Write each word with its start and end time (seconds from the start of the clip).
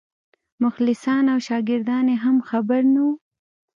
مخلصان 0.63 1.23
او 1.33 1.39
شاګردان 1.47 2.05
یې 2.11 2.17
هم 2.23 2.37
خبر 2.49 2.81
نه 2.93 3.01
وو. 3.05 3.13